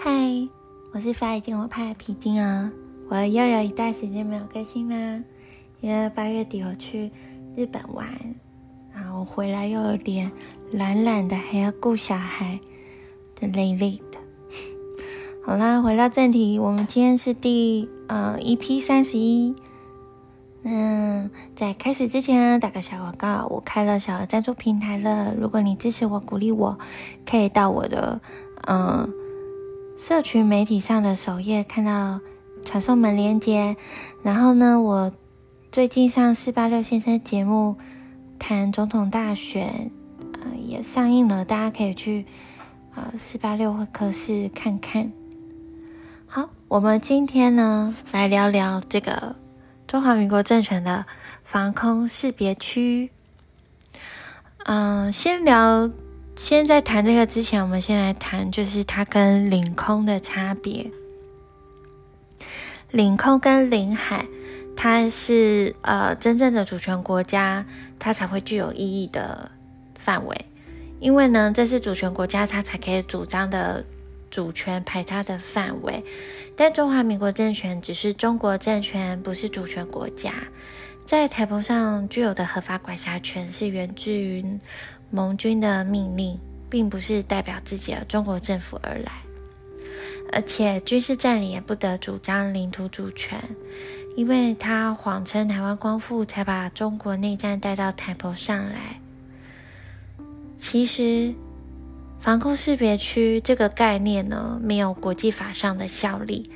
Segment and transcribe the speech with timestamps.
[0.00, 0.48] 嗨，
[0.92, 2.70] 我是发已经我拍的皮筋啊！
[3.08, 5.20] 我又有一段时间没有更新啦，
[5.80, 7.10] 因为八月底我去
[7.56, 8.06] 日本玩，
[8.94, 10.30] 然后回来又有点
[10.70, 12.60] 懒懒的，还要顾小孩，
[13.34, 14.20] 真累累的。
[15.44, 19.52] 好啦，回到正题，我们今天是第呃 EP 三十一。
[20.62, 25.34] 嗯，在开始之前呢，打个小广告，我开了小额赞助平台了。
[25.36, 26.78] 如果你支持我、鼓励我，
[27.28, 28.20] 可以到我的
[28.68, 29.12] 嗯。
[29.98, 32.20] 社群媒体上的首页看到
[32.64, 33.76] 传送门连接，
[34.22, 35.12] 然后呢，我
[35.72, 37.76] 最近上四八六先生节目
[38.38, 39.90] 谈总统大选，
[40.34, 42.24] 呃，也上映了，大家可以去
[42.94, 45.10] 呃四八六会客室看看。
[46.28, 49.34] 好，我们今天呢来聊聊这个
[49.88, 51.04] 中华民国政权的
[51.42, 53.10] 防空识别区。
[54.64, 55.90] 嗯，先聊。
[56.38, 60.90] 先在谈这个之前，我们先来谈，就是它跟领空的差别。
[62.90, 64.24] 领空跟领海，
[64.74, 67.66] 它是呃真正的主权国家，
[67.98, 69.50] 它才会具有意义的
[69.98, 70.46] 范围。
[71.00, 73.84] 因为呢，这是主权国家，它才可以主张的
[74.30, 76.02] 主权排他的范围。
[76.56, 80.32] 但中华民国政权只是中国政权，不是主权国家，
[81.04, 84.42] 在台澎上具有的合法管辖权是源自于。
[85.10, 89.12] 盟军的命令并不是代表自己的中国政府而来，
[90.32, 93.42] 而且军事占领也不得主张领土主权，
[94.16, 99.00] 因为他谎称台湾光复才把中国内战带到台澎上来。
[100.58, 101.34] 其实，
[102.20, 106.50] 防空识别区这个概念呢，没有国际法上的效力，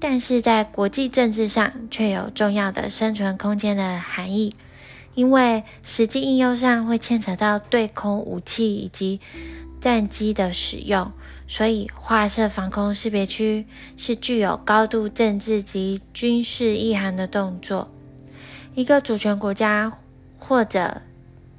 [0.00, 4.54] 但是在国际政治上却有重要的生存空间的含义。
[5.14, 9.20] 因为实际应用上会牵扯到对空武器以及
[9.80, 11.12] 战机的使用，
[11.46, 17.90] 所以划设防空识别区是具有高度政治及军事意涵的动作。
[18.74, 19.92] 一个主权国家
[20.38, 21.00] 或者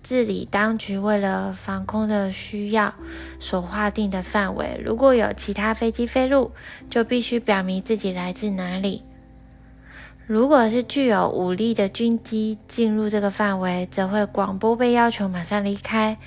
[0.04, 2.94] 治理当局为了防空的需要
[3.40, 6.52] 所划定的范围，如果有其他飞机飞入，
[6.90, 9.04] 就必须表明自己来自哪里。
[10.28, 16.18] 如果是具有武力的军机进入这个范围，则会广播被要求马上离开。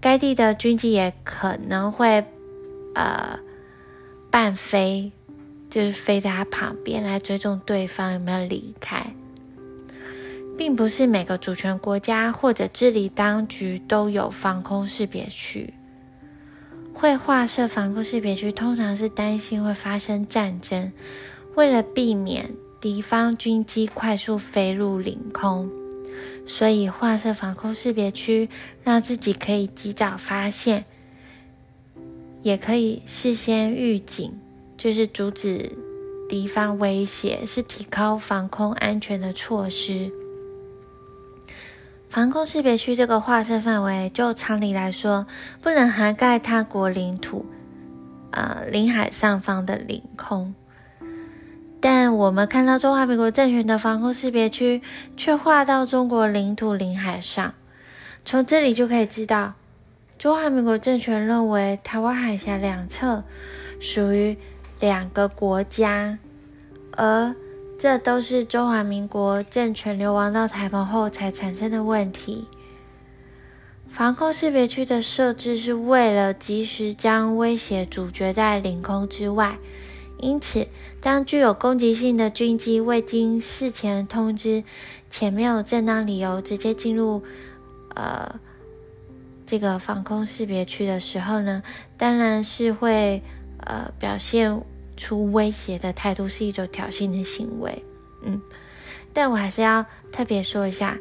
[0.00, 2.24] 该地的军机也可能会，
[2.94, 3.40] 呃，
[4.30, 5.10] 半飞，
[5.68, 9.04] 就是飞在他旁边来追踪对方有没有离开。
[10.56, 15.72] 并不是每个主权国家或者治理当局都有防空识别区。
[16.92, 20.92] 会划设防空识别区，通常是担心会发生战争，
[21.56, 22.54] 为了避免。
[22.80, 25.70] 敌方军机快速飞入领空，
[26.46, 28.48] 所以画设防空识别区，
[28.82, 30.86] 让自己可以及早发现，
[32.42, 34.32] 也可以事先预警，
[34.78, 35.76] 就是阻止
[36.28, 40.10] 敌方威胁，是提高防空安全的措施。
[42.08, 45.26] 防空识别区这个划设范围，就常理来说，
[45.60, 47.44] 不能涵盖他国领土，
[48.30, 50.54] 呃，领海上方的领空。
[51.80, 54.82] 但我们看到中华民国政权的防空识别区
[55.16, 57.54] 却划到中国领土领海上，
[58.24, 59.54] 从这里就可以知道，
[60.18, 63.24] 中华民国政权认为台湾海峡两侧
[63.80, 64.36] 属于
[64.78, 66.18] 两个国家，
[66.92, 67.34] 而
[67.78, 72.46] 这都是中华民国政权流亡到台湾后才产生的问题。
[73.88, 79.56] 防空识别区的设置是为了及时将威胁阻绝在领空之外。
[80.20, 80.68] 因此，
[81.00, 84.64] 当具有攻击性的军机未经事前通知
[85.10, 87.22] 且没有正当理由直接进入
[87.94, 88.38] 呃
[89.46, 91.62] 这个防空识别区的时候呢，
[91.96, 93.22] 当然是会
[93.58, 94.62] 呃表现
[94.96, 97.82] 出威胁的态度，是一种挑衅的行为。
[98.22, 98.40] 嗯，
[99.12, 100.98] 但我还是要特别说一下，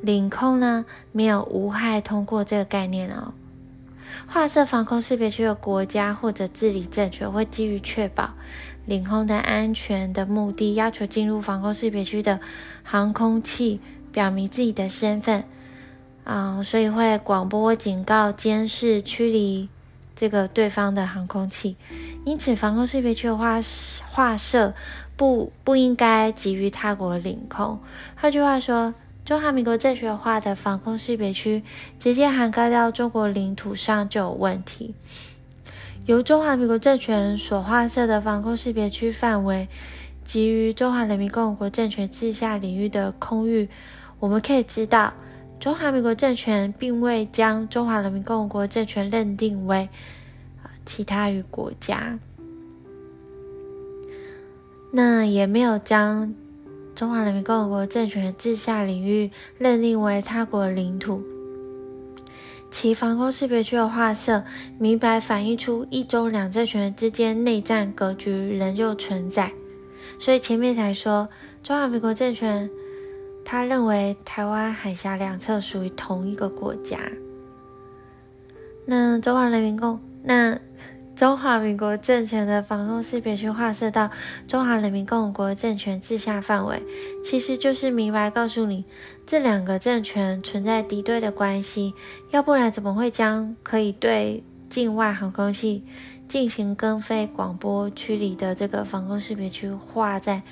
[0.00, 3.34] 领空呢没有无害通过这个概念哦。
[4.26, 8.30] 划设防空识别区的国家或者治理政权会基于确保
[8.86, 12.40] 领空的安全的目的，要求进入防空识别区的
[12.82, 13.80] 航空器
[14.10, 15.44] 表明自己的身份，
[16.24, 19.68] 啊，所以会广播警告、监视、驱离
[20.16, 21.76] 这个对方的航空器。
[22.24, 23.60] 因此，防空识别区的划
[24.08, 24.74] 划设
[25.16, 27.80] 不不应该给予他国领空。
[28.16, 28.94] 换句话说。
[29.24, 31.62] 中华民国政权化的防空识别区
[32.00, 34.94] 直接涵盖到中国领土上就有问题。
[36.06, 39.68] 由中华民国政权所划设的防空识别区范围，
[40.24, 43.68] 基于中华人民共和国政权治下领域的空域，
[44.18, 45.12] 我们可以知道，
[45.60, 49.88] 中华民国政权并未将中华人民共和国政权认定为
[50.84, 52.18] 其他于国家。
[54.92, 56.34] 那也没有将
[56.94, 61.22] 中华人民共和国政权治下领域认定为他国领土。
[62.70, 64.44] 其防空识别区的画设，
[64.78, 69.52] 明白反映出一中两政权之间内战格局仍旧存在。
[70.18, 71.28] 所以前面才说，
[71.62, 72.70] 中华民国政权
[73.44, 76.98] 他认为台湾海峡两侧属于同一个国家。
[78.86, 80.58] 那中华人民共那。
[81.22, 84.10] 中华民国政权的防空识别区划设到
[84.48, 86.82] 中华人民共和国政权治下范围，
[87.24, 88.84] 其实就是明白告诉你，
[89.24, 91.94] 这两个政权存在敌对的关系，
[92.32, 95.84] 要不然怎么会将可以对境外航空器
[96.26, 100.42] 进行跟飞广播驱离的这个防空识别区划在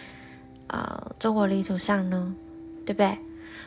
[0.69, 2.33] 啊中国领土上呢？
[2.87, 3.19] 对不对？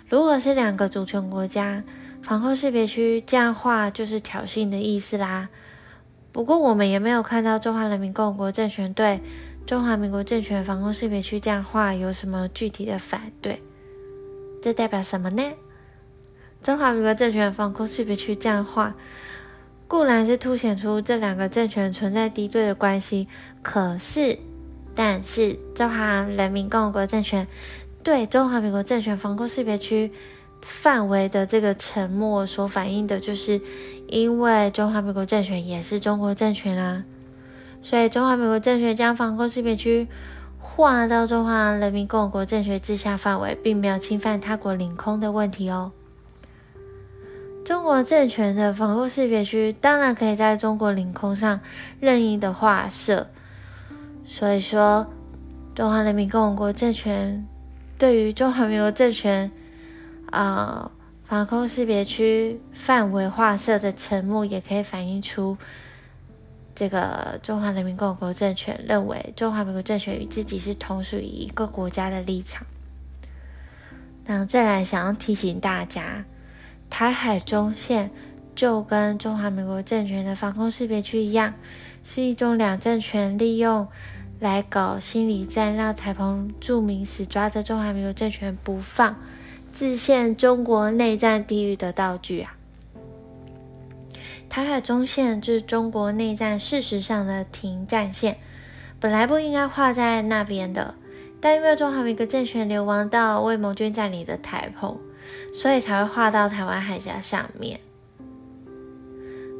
[0.08, 1.84] 如果是两个主权国家，
[2.22, 5.50] 防空识别区这样画就是挑衅的意思啦。
[6.34, 9.22] 不过，我们也没有看到中华人民共和国政权对
[9.68, 13.62] 中华民国政权防空识别区这样话有什么具体的反对。
[14.64, 15.44] 这代表什么呢？
[16.64, 18.96] 中华民国政权防空识别区这样话，
[19.88, 23.28] 固然是凸显出这两个政权存在敌对的关系，
[23.62, 24.40] 可是，
[24.96, 27.48] 但是中华人民共和国政权
[28.02, 30.12] 对中华民国政权防空识别区
[30.64, 33.62] 范围的这个沉默，所反映的就是。
[34.14, 37.04] 因为中华民国政权也是中国政权啊，
[37.82, 40.08] 所以中华民国政权将防空识别区
[40.60, 45.92] 划到中华人民共和国政权治下范围，并没有侵犯他国领空的问题哦。
[47.66, 51.62] 中国政权的防空识别区当然可以在中国领空上
[52.00, 53.30] 任意的划设，
[54.28, 55.08] 所以说
[55.74, 57.48] 中华人民共和国政权
[57.98, 59.50] 对于中华民国政权
[60.30, 60.92] 啊。
[61.34, 65.58] 防空识别区范围划设的沉默，也可以反映出
[66.76, 72.68] 这个中华人民共和国政权认为中华民国政权与自己是同属于一个国家的立场。
[74.26, 76.24] 那再来想要提醒大家，
[76.92, 78.12] 台海中线
[78.54, 81.56] 就跟中华民国政权的防空识别区一样，
[82.04, 83.88] 是一种两政权利用
[84.40, 89.16] 来搞心理战，让台澎著名死抓着中华民国政权不放。
[89.74, 92.56] 自陷中国内战地狱的道具啊！
[94.48, 98.38] 台海中线是中国内战事实上的停战线，
[99.00, 100.94] 本来不应该画在那边的，
[101.42, 104.96] 但因为中华民国政权流亡到为盟军占领的台澎，
[105.54, 107.80] 所以才会画到台湾海峡上面。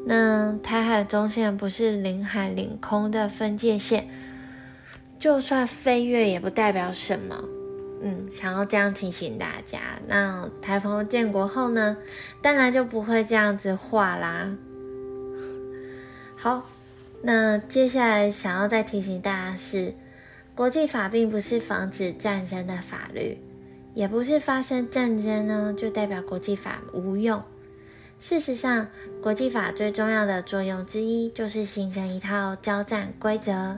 [0.06, 4.08] 那台海中线不是领海领空的分界线，
[5.18, 7.44] 就算飞越也不代表什么。
[8.06, 11.96] 嗯，想要这样提醒大家，那台风建国后呢，
[12.42, 14.54] 当然就不会这样子画啦。
[16.36, 16.68] 好，
[17.22, 19.94] 那接下来想要再提醒大家是，
[20.54, 23.38] 国际法并不是防止战争的法律，
[23.94, 27.42] 也不是发生战争呢就代表国际法无用。
[28.20, 28.88] 事实上，
[29.22, 33.78] 国际法最重要的作用之一就是形成一套交战规则。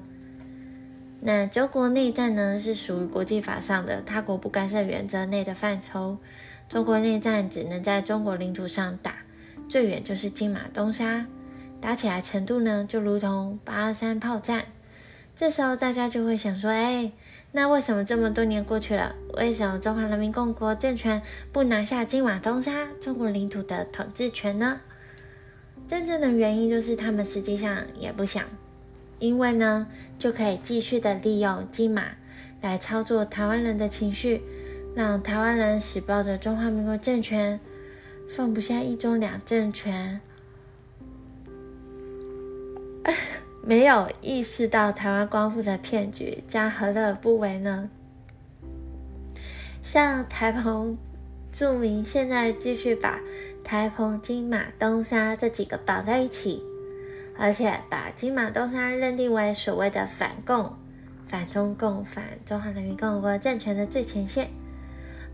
[1.27, 6.19] 那中国内战呢，是属于国际法上的他国不干涉原则内的范畴。
[6.69, 9.15] 中国内战只能在中国领土上打，
[9.67, 11.25] 最远就是金马东沙，
[11.81, 14.65] 打起来程度呢，就如同八二三炮战。
[15.35, 17.11] 这时候大家就会想说，哎，
[17.53, 24.79] 那为什么这么多年过去了，为什么中华人民共和国政权不拿下金马东沙中国领土的统治权呢？
[25.87, 28.43] 真正的原因就是他们实际上也不想。
[29.25, 29.87] 因为呢，
[30.19, 32.03] 就可以继续的利用金马
[32.61, 34.43] 来操作台湾人的情绪，
[34.95, 37.59] 让台湾人死抱着中华民国政权，
[38.35, 40.21] 放不下一中两政权，
[43.65, 47.89] 没有意识到台湾光复的骗局，将何乐而不为呢？
[49.83, 50.95] 像台澎
[51.51, 53.19] 著名，现在继续把
[53.63, 56.61] 台澎、金马、东沙这几个绑在一起。
[57.37, 60.73] 而且把金马东沙认定为所谓的反共、
[61.27, 64.49] 反中共、反中华人民共和国政权的最前线，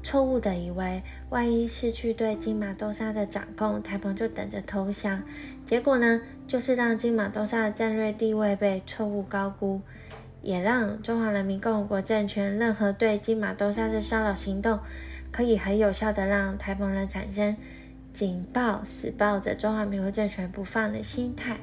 [0.02, 5.22] 错误的以为万一失去对金马东沙的掌控，台澎就等着投降。
[5.66, 9.80] 结果呢，就是让金马东沙的战略地位被错误高估，
[10.42, 14.80] 也让中华人民共和国政权任何对金马东沙的骚扰行动，
[15.32, 17.56] 可以很有效的让台澎人产生
[18.12, 21.58] 紧抱、死抱着中华民国政权不放的心态。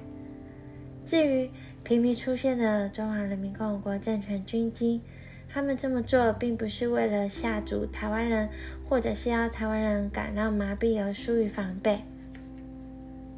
[1.09, 1.51] 至于
[1.85, 5.01] 频频出现的中华人民共和国政权军机，
[5.49, 8.51] 他们这么做并不是为了吓阻台湾人，
[8.87, 12.01] 或者是要台湾人感到麻痹而疏于防备。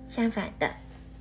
[0.08, 0.68] 相反的，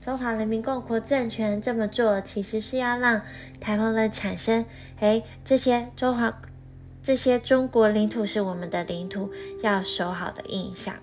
[0.02, 3.22] 中华人民共和国政权这么做，其实是要让
[3.60, 4.66] 台湾人产生，
[5.00, 6.42] 哎，这些中华、
[7.04, 9.30] 这些中国领土是我们的领土，
[9.62, 10.96] 要守好的印象。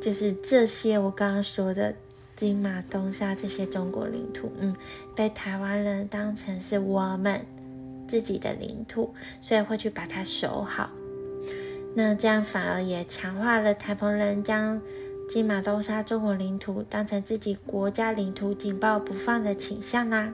[0.00, 1.94] 就是这些我刚刚说的
[2.38, 4.76] 金马、东沙这些中国领土，嗯，
[5.16, 7.40] 被台湾人当成是我们
[8.06, 10.88] 自己的领土，所以会去把它守好。
[11.96, 14.80] 那这样反而也强化了台澎人将
[15.28, 20.32] 金马、东沙中国领土当成自己国家领土、紧抱不放的倾向啦。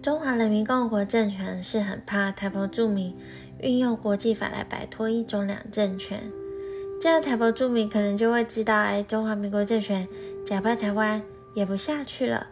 [0.00, 3.14] 中华人民共和国政权是很怕台澎著名
[3.60, 6.32] 运用国际法来摆脱一中两政权。
[7.00, 10.06] 这样台胞著名可能就会知道，哎，中华民国政权
[10.44, 11.22] 假扮台湾
[11.54, 12.48] 演不下去了。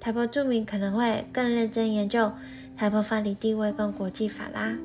[0.00, 2.32] 台胞著名可能会更认真研究
[2.74, 4.78] 台胞法理地位跟国际法啦。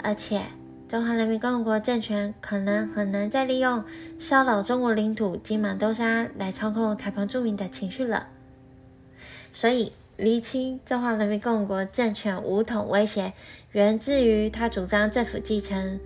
[0.00, 0.42] 而且，
[0.88, 3.82] 中华人民共和国政权可能很难再利用
[4.20, 8.28] 骚扰中国领土金马兜沙来操控台胞著名的情绪了。
[9.52, 13.32] 所以，厘清中华人民共和国政权武统威胁，
[13.72, 15.98] 源自于他主张政府继承。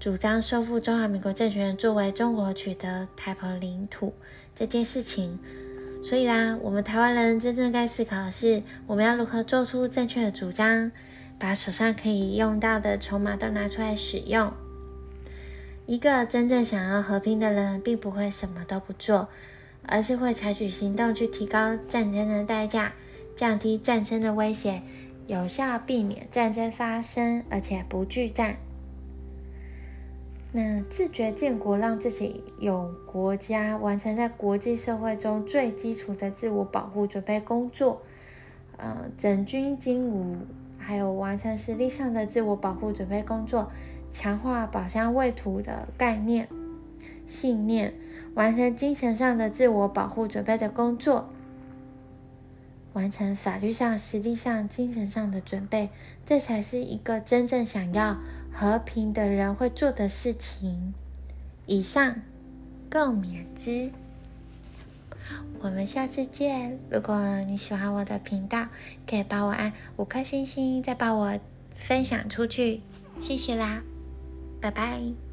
[0.00, 4.14] 主张收复中华民国政权作为中国取得台澎领土
[4.54, 5.38] 这件事情，
[6.02, 10.90] 所以啦，我们台湾人真正该思考的是，我们要如何做出正确的主张，
[11.38, 14.50] 把手上可以用到的筹码都拿出来使用。
[15.84, 19.28] 一个真正想要和平的人，并不会什么都不做，
[19.86, 22.94] 而是会采取行动去提高战争的代价，
[23.36, 24.80] 降低战争的威胁，
[25.26, 28.56] 有效避免战争发生，而且不惧战。
[30.52, 38.02] 那自觉建国，让自己有国家，完成在国际社会中最基础的自我保护准备工作，
[38.76, 40.36] 呃，整军精武，
[40.76, 43.70] 还有完成实力上的自我保护准备工作，
[44.10, 46.48] 强化保乡卫土的概念、
[47.28, 47.94] 信念，
[48.34, 51.30] 完成精神上的自我保护准备的工作，
[52.94, 55.90] 完成法律上、实力上、精神上的准备，
[56.26, 58.16] 这才是一个真正想要。
[58.52, 60.94] 和平的人会做的事情。
[61.66, 62.16] 以上，
[62.90, 63.90] 共勉之。
[65.60, 66.78] 我们下次见。
[66.90, 68.66] 如果你喜欢我的频道，
[69.06, 71.38] 可以帮我按五颗星星，再帮我
[71.76, 72.80] 分享出去，
[73.20, 73.82] 谢谢啦，
[74.60, 75.29] 拜拜。